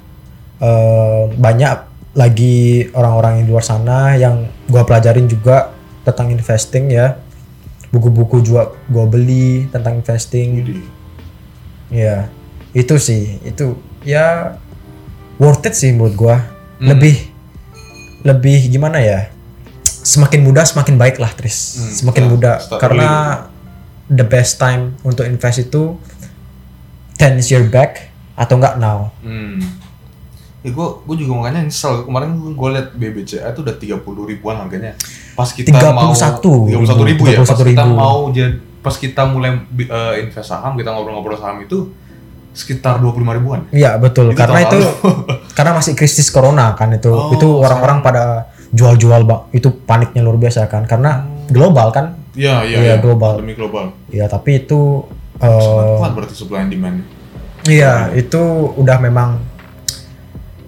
[0.59, 1.75] eh, banyak
[2.13, 2.59] lagi
[2.91, 5.71] orang-orang yang di luar sana yang gua pelajarin juga
[6.03, 7.15] tentang investing ya.
[7.93, 10.59] Buku-buku juga gua beli tentang investing.
[10.59, 10.83] Widih.
[11.93, 12.33] Ya,
[12.73, 14.57] itu sih, itu ya
[15.37, 16.37] worth it sih menurut gua.
[16.81, 16.97] Hmm.
[16.97, 17.31] Lebih
[18.25, 19.29] lebih gimana ya?
[19.85, 21.79] Semakin mudah semakin baik lah, Tris.
[21.79, 23.11] Hmm, Semakin ya, mudah start karena
[24.09, 25.95] the best time untuk invest itu
[27.21, 29.13] 10 year back atau enggak now.
[29.21, 29.61] Hmm.
[30.63, 34.95] Ya gue gue juga makanya nyesel kemarin gue liat BBCA itu udah 30 ribuan harganya.
[35.35, 37.43] Pas kita 31 mau 31 ribu ya.
[37.43, 37.99] Pas 31 kita ribu.
[37.99, 38.51] mau jadi
[38.83, 41.91] pas kita mulai eh, invest saham, kita ngobrol-ngobrol saham itu
[42.53, 43.61] sekitar 25 ribuan.
[43.73, 44.35] Iya, betul.
[44.35, 44.79] Itu karena itu
[45.57, 47.11] karena masih krisis corona kan itu.
[47.11, 49.49] Oh, itu orang-orang pada jual-jual, Bang.
[49.55, 52.19] Itu paniknya luar biasa kan karena global kan.
[52.33, 52.97] Iya, iya, Iya, iya.
[53.01, 53.41] global.
[53.41, 53.93] Demi global.
[54.09, 55.05] Ya, tapi itu
[55.43, 56.97] Sangat eh, kuat berarti supply and demand.
[57.67, 58.43] Iya, itu
[58.75, 59.39] udah memang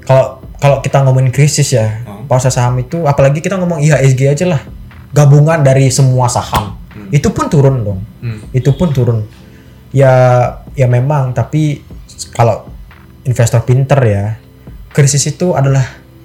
[0.05, 2.25] kalau kalau kita ngomongin krisis ya, Hmm.
[2.25, 4.63] pasar saham itu apalagi kita ngomong IHSG aja lah.
[5.13, 6.77] Gabungan dari semua saham.
[6.91, 7.09] Hmm.
[7.09, 8.01] Itu pun turun dong.
[8.19, 8.41] Hmm.
[8.51, 9.25] Itu pun turun.
[9.91, 10.13] Ya
[10.73, 11.85] ya memang tapi
[12.33, 12.67] kalau
[13.23, 14.25] investor pinter ya,
[14.91, 15.85] krisis itu adalah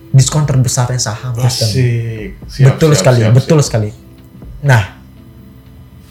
[0.09, 1.37] diskon terbesarnya saham.
[1.37, 2.39] Asik.
[2.47, 3.67] Siap, betul siap, sekali, siap, betul siap.
[3.67, 3.89] sekali.
[4.61, 4.97] Nah,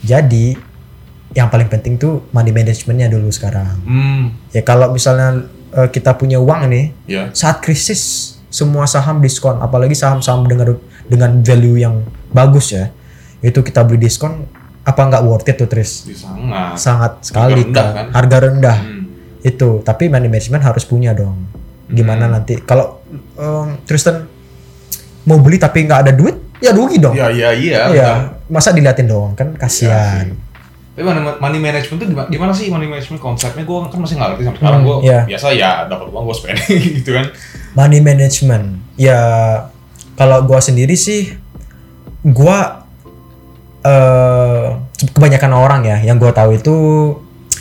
[0.01, 0.57] jadi
[1.35, 3.69] yang paling penting tuh money managementnya dulu sekarang.
[3.85, 5.45] Hmm, Ya kalau misalnya
[5.79, 7.23] eh, kita punya uang nih, ya.
[7.31, 10.75] saat krisis semua saham diskon, apalagi saham-saham dengan
[11.07, 12.91] dengan value yang bagus ya,
[13.39, 14.45] itu kita beli diskon,
[14.83, 16.05] apa nggak worth it tuh Tris?
[16.05, 16.75] Di sangat.
[16.77, 18.07] Sangat sekali rendah, kan.
[18.11, 19.05] harga rendah Hmm.
[19.41, 19.85] itu.
[19.85, 21.45] Tapi money management harus punya dong.
[21.87, 22.35] Gimana Hmm.
[22.35, 23.01] nanti kalau
[23.37, 24.25] em, Tristan
[25.25, 27.13] mau beli tapi nggak ada duit, ya rugi dong.
[27.13, 27.81] Iya, iya, iya.
[27.89, 28.53] Iya, betul.
[28.53, 30.33] masa diliatin doang kan kasihan.
[30.99, 33.63] Tapi money, money management tuh gimana, gimana sih money management konsepnya?
[33.63, 34.81] Gue kan masih nggak ngerti sampai sekarang.
[34.83, 35.21] Hmm, Gue iya.
[35.23, 37.27] biasa ya dapat uang gue spending gitu kan.
[37.73, 38.65] Money management.
[38.99, 39.21] Ya
[40.19, 41.39] kalau gua sendiri sih
[42.27, 42.83] gua
[43.81, 44.67] eh
[45.15, 46.75] kebanyakan orang ya yang gua tahu itu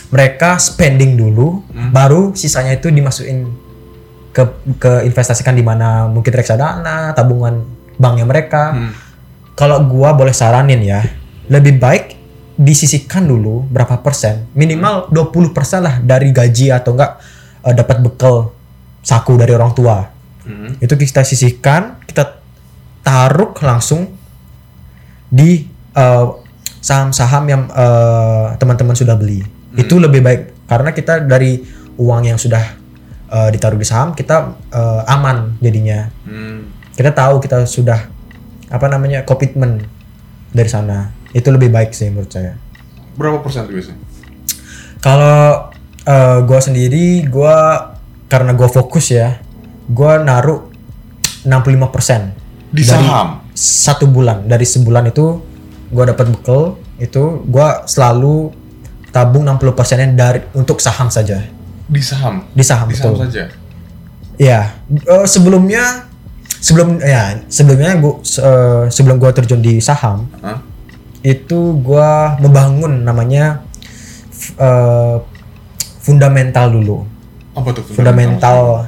[0.09, 1.93] mereka spending dulu Hmm.
[1.93, 3.53] baru sisanya itu dimasukin
[4.33, 4.41] ke
[4.81, 7.61] ke investasikan di mana mungkin reksadana, tabungan
[7.97, 8.73] banknya mereka.
[8.73, 8.91] Hmm.
[9.53, 11.01] Kalau gua boleh saranin ya,
[11.49, 11.96] lebih baik
[12.57, 17.21] disisihkan dulu berapa persen, minimal 20% lah dari gaji atau enggak
[17.61, 18.51] eh, dapat bekal
[19.05, 20.09] saku dari orang tua.
[20.41, 20.73] Hmm.
[20.81, 22.41] Itu kita sisihkan, kita
[23.05, 24.09] taruh langsung
[25.29, 26.27] di eh,
[26.81, 29.45] saham-saham yang eh, teman-teman sudah beli.
[29.77, 31.61] Itu lebih baik karena kita dari
[32.01, 32.63] uang yang sudah
[33.29, 36.09] eh, ditaruh di saham kita eh, aman jadinya.
[36.25, 36.73] Hmm.
[36.97, 38.09] Kita tahu kita sudah
[38.73, 39.85] apa namanya komitmen
[40.49, 41.13] dari sana.
[41.29, 42.55] Itu lebih baik sih menurut saya.
[43.13, 43.99] Berapa persen tuh biasanya?
[44.97, 45.71] Kalau
[46.03, 47.55] eh, gua sendiri gua
[48.25, 49.39] karena gua fokus ya,
[49.87, 50.67] gua naruh
[51.43, 52.35] 65%
[52.67, 53.27] Di Dari- saham?
[53.53, 55.41] satu bulan dari sebulan itu
[55.89, 58.51] gua dapat bekal itu gua selalu
[59.09, 61.41] tabung 60 persennya dari untuk saham saja
[61.85, 62.43] Di saham?
[62.51, 63.47] di saham Di saham saja?
[64.35, 66.05] ya eh, sebelumnya
[66.59, 70.59] sebelum ya sebelumnya gua se- eh, sebelum gua terjun di saham Hah?
[71.21, 73.63] Itu gua membangun namanya
[74.55, 75.17] eh,
[75.99, 77.03] fundamental dulu
[77.53, 77.83] Apa tuh?
[77.87, 78.87] fundamental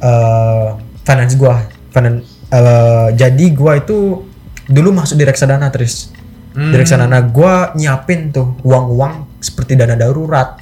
[0.00, 0.68] eh,
[1.02, 4.24] finance gua Finan- eh, jadi gua itu
[4.66, 6.10] dulu masuk di reksadana Tris
[6.50, 6.74] Hmm.
[6.74, 10.58] di reksadana gua nyiapin tuh uang-uang seperti dana darurat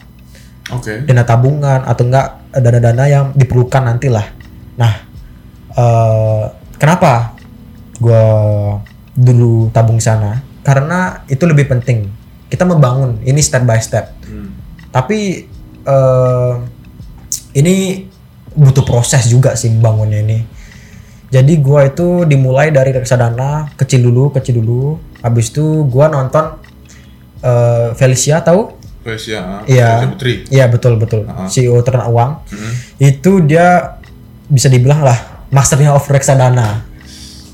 [0.68, 1.00] Oke.
[1.00, 4.26] dana tabungan atau enggak eh, dana-dana yang diperlukan nantilah
[4.76, 5.00] nah
[5.72, 6.44] eh,
[6.76, 7.32] kenapa
[7.96, 8.20] gua
[9.16, 12.12] dulu tabung sana karena itu lebih penting
[12.46, 14.52] kita membangun ini step by step Hmm.
[14.92, 15.48] tapi
[15.82, 16.52] eh,
[17.54, 18.04] ini
[18.52, 20.44] butuh proses juga sih bangunnya ini
[21.28, 24.82] jadi gua itu dimulai dari reksadana kecil dulu kecil dulu
[25.18, 26.60] habis itu gua nonton
[27.40, 29.60] eh, Felicia tahu Felicia, ah.
[29.64, 30.04] Iya.
[30.50, 31.48] Iya betul betul Ah.
[31.48, 32.72] CEO ternak uang Hmm.
[32.98, 33.96] itu dia
[34.46, 35.16] bisa dibilang lah
[35.48, 36.84] masternya of reksadana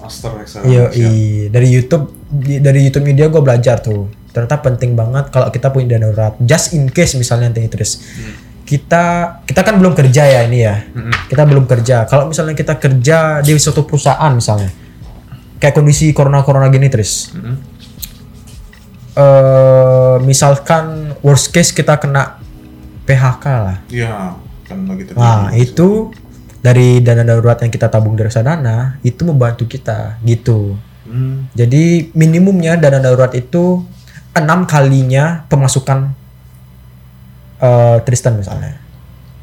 [0.05, 0.69] Master reksadana.
[0.69, 1.13] Iya, siap.
[1.57, 2.07] dari YouTube
[2.61, 4.13] dari YouTube dia gue belajar tuh.
[4.35, 6.35] Ternyata penting banget kalau kita punya dana darurat.
[6.45, 8.05] Just in case misalnya nanti terus
[8.65, 10.85] kita kita kan belum kerja ya ini ya.
[10.93, 11.13] Hmm.
[11.29, 12.05] Kita belum kerja.
[12.05, 14.69] Kalau misalnya kita kerja di suatu perusahaan misalnya,
[15.61, 17.33] kayak kondisi corona corona gini terus.
[17.33, 17.57] Hmm.
[19.15, 22.43] eh misalkan worst case kita kena
[23.07, 23.79] PHK lah.
[23.87, 24.35] Iya,
[24.67, 25.23] kan lagi terjadi.
[25.23, 26.11] Nah itu
[26.65, 30.81] dari dana darurat yang kita tabung dari reksadana itu membantu kita gitu.
[31.05, 31.45] Hmm.
[31.53, 33.85] Jadi minimumnya dana darurat itu
[34.33, 36.17] enam kalinya pemasukan
[37.61, 38.81] eh, Tristan misalnya.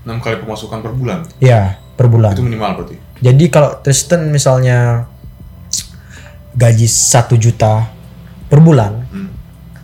[0.02, 1.20] 6 kali pemasukan per bulan.
[1.38, 2.34] Ya per bulan.
[2.34, 2.98] Itu minimal berarti.
[3.22, 5.06] Jadi kalau Tristan misalnya
[6.58, 7.86] gaji satu juta
[8.50, 9.30] per bulan Hmm.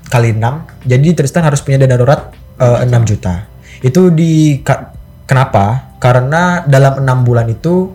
[0.10, 3.46] kali 6 jadi Tristan harus punya dana darurat eh, 6 juta.
[3.86, 4.66] Itu di
[5.28, 5.94] kenapa?
[6.00, 7.92] Karena dalam enam bulan itu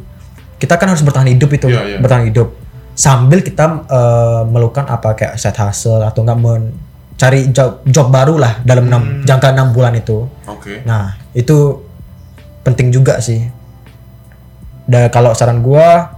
[0.61, 1.99] kita kan harus bertahan hidup itu, Iya, iya.
[1.99, 2.55] bertahan hidup.
[2.93, 8.61] Sambil kita eh, melakukan apa kayak side hustle atau enggak mencari job, job baru lah
[8.63, 9.25] dalam enam Hmm.
[9.25, 10.29] jangka enam bulan itu.
[10.47, 10.85] Oke.
[10.85, 11.83] Nah, itu
[12.63, 13.43] penting juga sih.
[14.85, 16.15] Dan kalau saran gua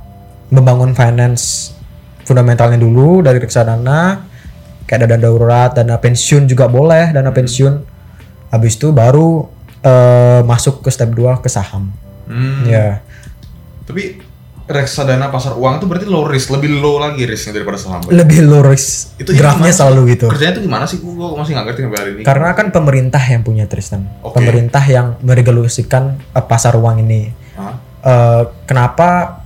[0.51, 1.73] membangun finance
[2.25, 4.25] fundamentalnya dulu dari reksadana
[4.85, 7.75] kayak dana darurat, dana pensiun juga boleh, dana pensiun.
[8.51, 9.45] Habis itu baru
[9.85, 11.93] eh, masuk ke step 2 ke saham.
[12.25, 12.65] Hmm.
[12.65, 13.05] Ya.
[13.85, 14.25] Tapi
[14.65, 18.01] reksadana pasar uang itu berarti low risk, lebih low lagi risknya daripada saham.
[18.09, 19.13] Lebih low risk.
[19.21, 19.77] Itu Grafnya gimana?
[19.77, 20.27] selalu gitu.
[20.33, 21.05] Kerjanya itu gimana sih?
[21.05, 22.23] Gue masih nggak ngerti sampai hari ini.
[22.25, 24.09] Karena kan pemerintah yang punya Tristan.
[24.25, 24.41] Oke.
[24.41, 27.29] Pemerintah yang meregulasikan eh, pasar uang ini.
[28.05, 29.41] Eh, kenapa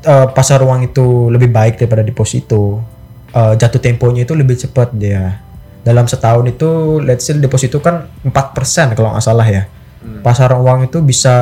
[0.00, 2.80] eh, pasar uang itu lebih baik daripada deposito?
[3.28, 5.44] Eh, jatuh temponya itu lebih cepat dia.
[5.84, 9.68] Dalam setahun itu, let's say deposito kan 4% kalau nggak salah ya.
[10.00, 10.24] Hmm.
[10.24, 11.36] Pasar uang itu bisa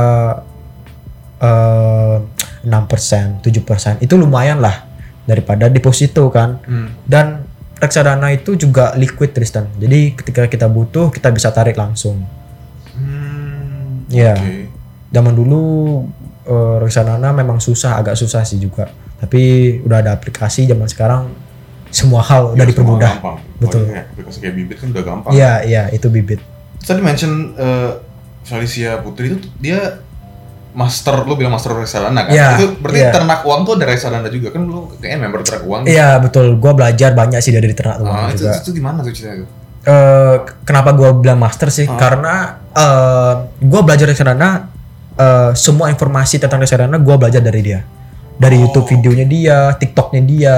[1.38, 2.16] eh,
[2.66, 4.02] 6%, 7%.
[4.02, 4.82] Itu lumayan lah
[5.26, 6.58] daripada deposito kan.
[6.66, 6.90] Hmm.
[7.06, 7.46] Dan
[7.78, 9.70] reksadana itu juga liquid Tristan.
[9.78, 12.26] Jadi ketika kita butuh kita bisa tarik langsung.
[12.98, 14.06] Hmm.
[14.10, 14.34] Iya.
[14.34, 14.54] Oke.
[15.14, 15.62] Zaman dulu
[16.50, 18.90] eh, reksadana memang susah, agak susah sih juga.
[19.22, 21.30] Tapi udah ada aplikasi zaman sekarang
[21.92, 23.12] semua hal udah Ya, dipermudah.
[23.60, 23.84] Betul.
[23.84, 25.30] Oh, iya, aplikasi kayak bibit kan udah gampang.
[25.30, 26.40] Iya, iya, itu bibit.
[26.80, 27.90] Tadi mention eh,
[28.42, 30.02] Felicia Putri itu dia
[30.72, 32.32] master, lu bilang master reksadana kan?
[32.32, 33.12] Iya, Itu berarti iya.
[33.12, 34.64] ternak uang tuh ada reksadana juga kan?
[34.64, 35.80] Lu kayaknya member ternak uang.
[35.84, 36.56] Iya, betul.
[36.56, 38.56] Gua belajar banyak sih dari ternak uang Ah, itu, juga.
[38.56, 39.46] itu gimana tuh ceritanya?
[39.82, 41.84] eh kenapa gua bilang master sih?
[41.84, 41.98] Ah.
[41.98, 42.34] Karena
[42.72, 44.70] eh gua belajar reksadana
[45.12, 47.84] eh semua informasi tentang reksadana gua belajar dari dia.
[48.32, 48.60] Dari Oh.
[48.64, 50.56] YouTube videonya dia, TikToknya dia,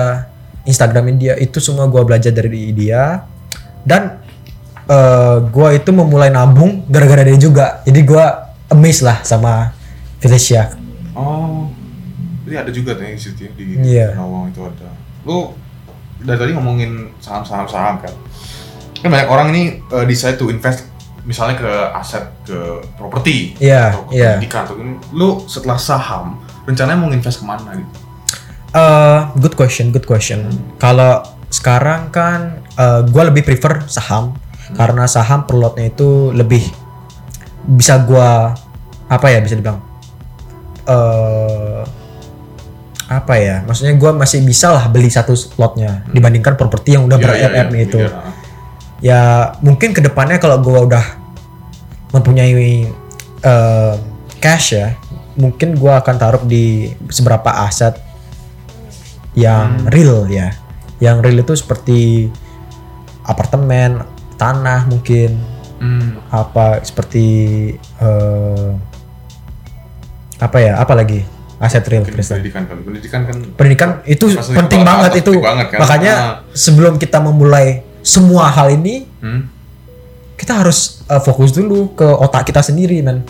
[0.64, 3.24] Instagramnya dia, itu semua gua belajar dari dia.
[3.84, 4.20] Dan
[4.84, 7.80] eh gua itu memulai nabung gara-gara dia juga.
[7.84, 9.72] Jadi gua amazed lah sama
[10.20, 10.72] Felicia.
[11.14, 11.68] Oh,
[12.48, 14.08] jadi ada juga tuh yang di situ ya, di Iya.
[14.16, 14.88] Nawang itu ada.
[15.24, 15.52] Lu
[16.24, 18.12] dari tadi ngomongin saham-saham saham kan?
[19.00, 20.88] Kan banyak orang ini uh, decide to invest
[21.24, 24.36] misalnya ke aset ke properti Iya, atau ke iya.
[24.36, 24.92] pendidikan atau gini.
[25.12, 28.03] Lu setelah saham rencananya mau invest ke mana gitu?
[28.74, 30.50] Eh, good question, good question.
[30.82, 34.34] Kalau sekarang kan eh, gua lebih prefer saham
[34.74, 36.64] karena saham per lotnya itu lebih
[37.70, 38.50] bisa gua
[39.06, 39.78] apa ya bisa dibilang
[40.90, 41.86] eh
[43.06, 43.62] apa ya?
[43.62, 47.68] Maksudnya gua masih bisa lah beli satu lotnya dibandingkan properti yang udah Iya, iya, ber-MM
[47.70, 47.98] iya, itu.
[48.02, 48.10] iya.
[49.04, 49.22] Ya
[49.62, 51.04] mungkin ke depannya kalau gua udah
[52.10, 52.90] mempunyai
[53.38, 53.94] eh,
[54.42, 54.98] cash ya,
[55.38, 58.02] mungkin gua akan taruh di seberapa aset
[59.34, 60.54] yang real ya.
[60.98, 62.00] Yang real itu seperti
[63.22, 64.02] apartemen,
[64.34, 66.16] tanah mungkin Hmm.
[66.30, 67.26] apa seperti
[67.76, 68.70] eh,
[70.38, 70.78] apa ya?
[70.78, 71.20] Apa lagi?
[71.58, 72.80] Aset real pendidikan kali.
[72.82, 75.32] Pendidikan kan Pendidikan itu penting banget, banget itu.
[75.32, 75.78] penting banget kan.
[75.80, 76.30] Makanya Ah.
[76.50, 79.42] sebelum kita memulai semua hal ini, hmm.
[80.36, 83.20] kita harus eh, fokus dulu ke otak kita sendiri, man.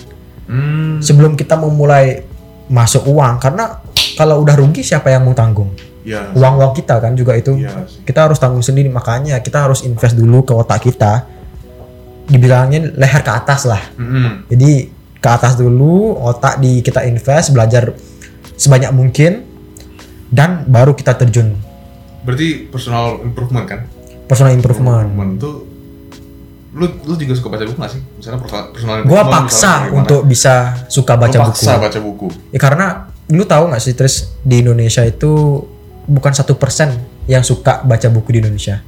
[0.44, 1.00] Hmm.
[1.00, 2.22] Sebelum kita memulai
[2.64, 3.80] masuk uang karena
[4.14, 5.72] kalau udah rugi siapa yang mau tanggung?
[6.04, 6.28] Ya.
[6.30, 7.56] Uang-uang kita kan juga itu.
[7.56, 8.04] Sih.
[8.04, 11.24] kita harus tanggung sendiri makanya kita harus invest dulu ke otak kita
[12.24, 14.44] dibilangnya leher ke atas lah Hmm.
[14.46, 17.92] jadi ke atas dulu otak di kita invest belajar
[18.54, 19.44] sebanyak mungkin
[20.28, 21.56] dan baru kita terjun
[22.20, 23.80] Berarti personal improvement kan?
[24.24, 25.54] personal improvement Improvement tuh
[26.74, 28.02] lu lu juga suka baca buku gak sih?
[28.14, 30.54] Misalnya personal, personal gua improvement, paksa untuk bisa
[30.86, 32.26] suka Lu baca buku paksa baca buku.
[32.50, 32.86] ya karena
[33.26, 35.60] lu tahu nggak sih Tris di Indonesia itu
[36.06, 36.92] bukan satu persen
[37.24, 38.80] yang suka baca buku di Indonesia.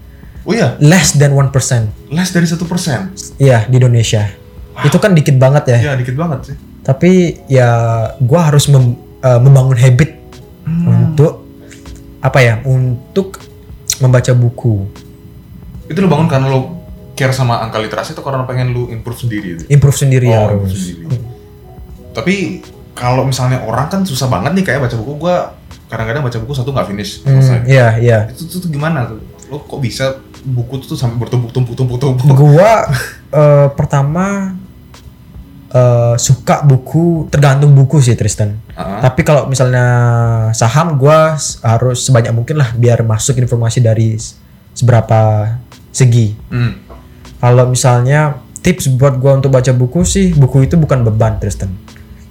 [0.43, 3.11] Oh iya, less than one percent less dari satu persen.
[3.37, 4.31] iya di Indonesia.
[4.79, 5.79] Itu kan dikit banget ya.
[5.81, 6.57] Ya dikit banget sih.
[6.81, 7.67] tapi ya
[8.21, 10.15] gua harus mem- eh, membangun habit
[10.67, 11.43] untuk
[12.21, 13.43] apa ya untuk
[13.99, 14.87] membaca buku.
[15.87, 16.79] Itu lu bangun karena lu
[17.17, 19.63] care sama angka literasi atau karena pengen lu improve sendiri itu?
[19.67, 20.79] improve sendiri Oh, improve harus.
[20.79, 21.17] sendiri.
[22.13, 22.35] Tapi
[22.93, 25.56] kalau misalnya orang kan susah banget nih kayak baca buku, gua
[25.87, 27.59] kadang-kadang baca buku satu nggak finish Hmm, selesai.
[27.64, 29.22] iya iya Itu, tuh tuh gimana tuh?
[29.46, 32.27] Lo kok bisa buku tuh sampai bertumpuk-tumpuk-tumpuk-tumpuk?
[32.33, 32.87] gua
[33.31, 34.55] eh, pertama
[35.68, 39.87] eh, suka buku tergantung buku sih Tristan Ah, tapi kalau misalnya
[40.53, 44.20] saham gua harus sebanyak mungkin lah biar masuk informasi dari
[44.72, 45.55] seberapa
[45.90, 46.72] segi hmm.
[47.37, 51.68] Kalau misalnya tips buat gua untuk baca buku sih, buku itu bukan beban, Tristan.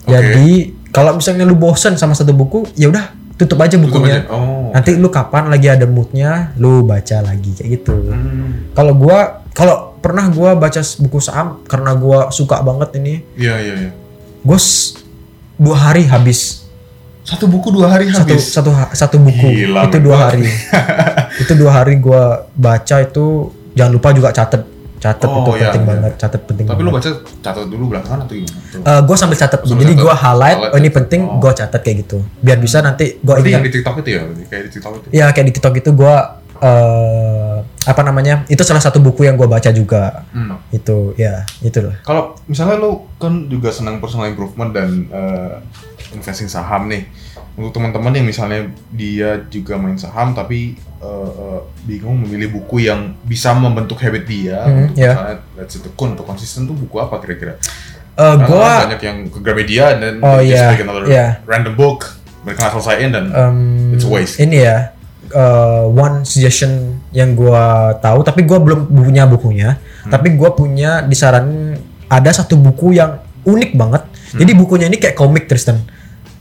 [0.01, 0.11] Oke.
[0.11, 0.49] Jadi
[0.89, 4.21] kalau misalnya lu bosen sama satu buku, ya udah tutup aja Tutup bukunya.
[4.21, 4.31] aja.
[4.31, 4.71] Oh.
[4.71, 7.95] Nanti lu kapan lagi ada moodnya, lu baca lagi kayak gitu.
[8.05, 8.71] Hmm.
[8.71, 9.17] Kalau gua,
[9.51, 13.91] kalau pernah gua baca buku saham karena gua suka banget ini, Iya iya iya.
[14.39, 14.99] gua s-
[15.55, 16.67] dua hari habis
[17.21, 18.45] Satu buku dua hari satu habis.
[18.45, 20.45] satu ha- satu buku Gila, itu dua hari
[21.41, 23.25] itu dua hari gua baca itu
[23.73, 24.61] jangan lupa juga catet
[25.05, 25.89] catet Oh, itu iya, penting iya.
[25.91, 26.87] banget catet penting Tapi banget.
[26.87, 28.57] lu baca catat dulu belakangan atau gimana?
[28.65, 28.81] Tuh.
[28.81, 30.01] Eh, gue sambil catat jadi catat.
[30.01, 30.93] gue highlight oh ini ya.
[30.95, 31.37] penting Oh.
[31.37, 34.21] gue catat kayak gitu biar bisa nanti gue ingat yang di TikTok itu ya?
[34.43, 35.07] Kayak di TikTok itu.
[35.11, 36.15] ya kayak di TikTok itu gue
[36.57, 40.57] eh apa namanya itu salah satu buku yang gue baca juga Hmm.
[40.69, 45.53] itu ya itulah Kalau misalnya lu kan juga senang personal improvement dan eh,
[46.15, 47.05] investing saham nih.
[47.53, 53.15] Untuk teman-teman yang misalnya dia juga main saham tapi eh, eh, bingung memilih buku yang
[53.21, 55.11] bisa membentuk habit dia Hmm, untuk ya.
[55.11, 57.55] misalnya let's say tekun atau konsisten tuh buku apa kira-kira?
[58.11, 61.27] Eh Karena orang banyak yang ke Gramedia dan Oh, just iya, another iya.
[61.43, 63.57] random book mereka nggak selesaiin dan em,
[63.91, 64.35] It's a waste.
[64.37, 64.91] ini ya
[65.27, 66.71] eh, one suggestion
[67.09, 67.63] yang gue
[67.97, 69.69] tahu tapi gue belum punya bukunya
[70.01, 70.11] Hmm.
[70.11, 71.75] tapi gue punya disaranin
[72.05, 74.39] ada satu buku yang unik banget Hmm.
[74.39, 75.81] jadi bukunya ini kayak komik Tristan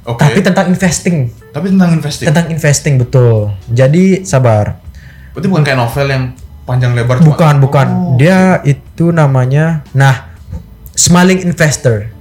[0.05, 0.21] Oke.
[0.21, 2.27] Tapi tentang investing, Tapi tentang investing.
[2.29, 3.57] tentang investing betul.
[3.67, 4.77] Jadi sabar.
[5.33, 6.25] Berarti bukan kayak novel yang
[6.63, 7.87] panjang lebar cuma- Bukan, bukan.
[7.89, 10.29] Oh, Dia itu namanya nah
[10.93, 12.13] Smiling Investor.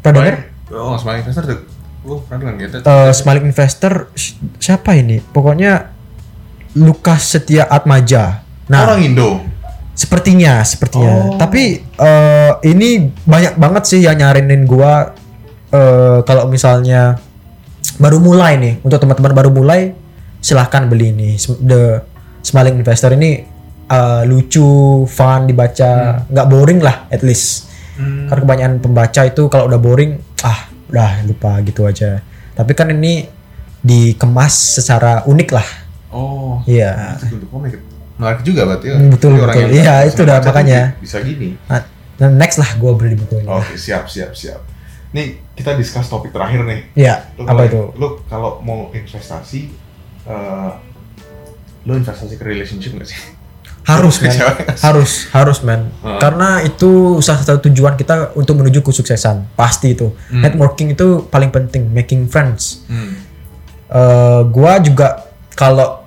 [0.00, 0.36] Pernah dengar?
[0.70, 1.60] Oh, Smiling Investor tuh.
[2.02, 2.76] Lu pernah dengar gitu?
[2.80, 5.20] Eh, Smiling Investor si- siapa ini?
[5.20, 5.92] Pokoknya
[6.74, 8.42] Lukas Setia Atmaja.
[8.66, 9.44] Nah, Orang Indo.
[9.92, 11.12] sepertinya, sepertinya.
[11.30, 11.36] Oh.
[11.36, 15.12] Tapi eh, ini banyak banget sih yang nyarinin gua
[15.68, 17.16] eh, kalau misalnya
[17.96, 19.96] baru mulai nih untuk teman-teman baru mulai
[20.40, 22.04] silahkan beli ini The
[22.44, 23.42] Smiling Investor ini
[23.90, 27.66] eh, lucu, fun dibaca, nggak boring lah at least.
[27.96, 28.28] Hmm.
[28.28, 32.20] Karena kebanyakan pembaca itu kalau udah boring, ah udah lupa gitu aja.
[32.52, 33.26] Tapi kan ini
[33.80, 35.68] dikemas secara unik lah.
[36.12, 36.60] Oh.
[36.64, 37.18] Iya.
[37.20, 37.78] Bentuk komik.
[38.16, 38.86] Menarik juga berarti.
[38.88, 38.96] ya.
[38.96, 39.68] Hmm, betul, Jadi betul.
[39.76, 40.82] Iya, itu dah baca tuh makanya.
[41.00, 41.48] Bisa gini.
[41.68, 41.80] Nah,
[42.16, 43.48] nah, next lah gue beli buku ini.
[43.48, 44.60] Oke, siap, siap, siap.
[45.08, 46.80] Nih, kita discuss topik terakhir nih.
[46.94, 47.82] Iya, apa kalau- itu?
[47.94, 49.70] Lu kalau mau investasi,
[50.24, 50.70] eh
[51.82, 53.20] lu investasi ke relationship gak sih?
[53.82, 54.66] Harus cewek.
[54.76, 55.94] harus, harus man.
[55.96, 56.18] Heeh.
[56.18, 56.90] Karena itu
[57.20, 60.10] salah satu tujuan kita untuk menuju kesuksesan, pasti itu.
[60.26, 60.42] Hmm.
[60.42, 62.82] Networking itu paling penting, making friends.
[62.86, 63.14] Hmm.
[63.86, 65.22] Eh, gua juga
[65.54, 66.02] kalau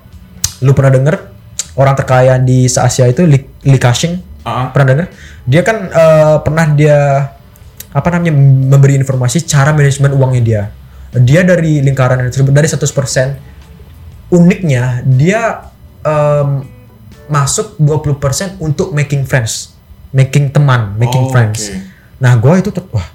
[0.60, 1.16] lu pernah denger
[1.72, 5.06] orang terkaya di se-Asia itu Lee, Lee Ka-shing, Ah, pernah denger?
[5.44, 6.98] Dia kan eh, pernah dia
[7.90, 8.34] apa namanya
[8.70, 10.62] memberi informasi cara manajemen uangnya dia.
[11.10, 15.66] Dia dari lingkaran tersebut dari 100% uniknya dia
[16.00, 16.62] em,
[17.26, 19.74] masuk 20% untuk making friends,
[20.10, 21.70] making teman, making Oh, friends.
[21.70, 21.78] oke.
[22.18, 23.06] Nah, gua itu tuh wah,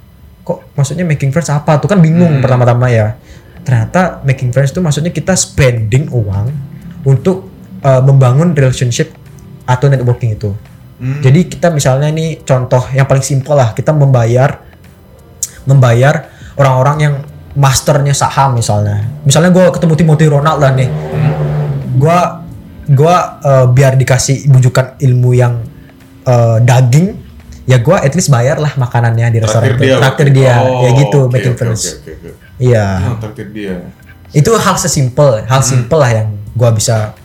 [0.42, 1.80] kok maksudnya making friends apa?
[1.80, 2.44] Tuh kan bingung Hmm.
[2.44, 3.16] pertama-tama ya.
[3.64, 6.52] Ternyata making friends itu maksudnya kita spending uang
[7.04, 7.50] untuk
[7.82, 9.12] uh, membangun relationship
[9.64, 10.52] atau networking itu.
[10.96, 11.20] Hmm.
[11.20, 14.64] Jadi kita misalnya ini contoh yang paling simpel lah, kita membayar
[15.68, 17.16] membayar orang-orang yang
[17.56, 19.04] masternya saham misalnya.
[19.28, 20.90] Misalnya gua ketemu Timothy Ronald lah nih.
[22.00, 22.44] Gua
[22.92, 25.64] gua uh, biar dikasih bujukan ilmu yang
[26.28, 27.16] uh, daging,
[27.68, 29.84] ya gua at least bayar lah makanannya di restoran Traktir itu.
[29.84, 29.96] dia.
[30.00, 31.84] Traktir dia, Oh, ya gitu oke, making oke, friends.
[31.84, 32.30] Oke, oke, oke.
[32.56, 32.86] Iya.
[33.04, 33.76] Ah, traktir dia.
[34.32, 37.16] Itu hal sesimpel, hal simpel lah yang gua bisa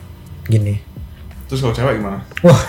[0.47, 0.90] gini.
[1.51, 2.19] Terus kalau cewek gimana?
[2.47, 2.61] Wah,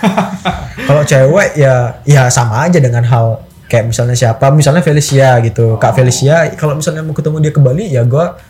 [0.90, 5.94] kalau cewek ya ya sama aja dengan hal kayak misalnya siapa, misalnya Felicia gitu, Kak
[5.94, 6.50] Felicia.
[6.58, 8.42] Kalau misalnya mau ketemu dia ke Bali, ya gua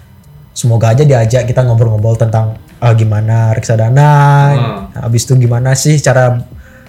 [0.56, 4.12] semoga aja diajak kita ngobrol-ngobrol tentang ah, gimana reksadana,
[4.96, 6.40] habis itu gimana sih cara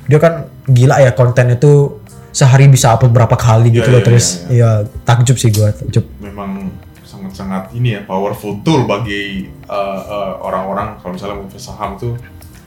[0.07, 1.99] dia kan gila ya konten itu
[2.31, 5.75] sehari bisa upload berapa kali gitu Iya, loh iya, terus iya, ya takjub sih gua
[5.75, 6.07] takjub.
[6.23, 6.71] Memang
[7.03, 12.15] sangat-sangat ini ya powerful tool bagi uh, uh, orang-orang kalau misalnya mau invest saham tuh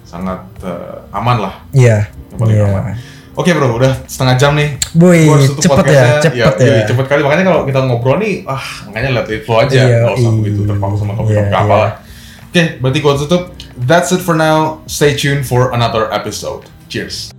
[0.06, 1.54] sangat uh, aman lah.
[1.74, 2.08] Iya.
[2.32, 2.66] Yang paling Iya.
[2.70, 2.84] aman.
[3.36, 4.80] Oke bro, udah setengah jam nih.
[4.96, 5.28] Boy,
[5.60, 6.66] cepet ya, cepet ya.
[6.72, 7.20] iya, cepet kali.
[7.20, 9.76] Makanya kalau kita ngobrol nih, ah makanya lihat info aja.
[9.76, 10.40] Iya, Nggak usah iya.
[10.40, 11.76] begitu terpaku sama Iya, topik apa iya.
[11.76, 11.92] lah.
[12.48, 13.44] Oke, berarti gua tutup.
[13.76, 14.80] That's it for now.
[14.88, 16.64] Stay tuned for another episode.
[16.88, 17.35] Cheers.